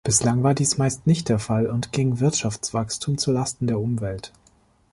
Bislang 0.03 0.41
war 0.41 0.55
dies 0.55 0.79
meist 0.79 1.05
nicht 1.05 1.29
der 1.29 1.37
Fall 1.37 1.67
und 1.67 1.91
ging 1.91 2.19
Wirtschaftswachstum 2.19 3.19
zu 3.19 3.31
Lasten 3.31 3.67
der 3.67 3.77
Umwelt. 3.79 4.33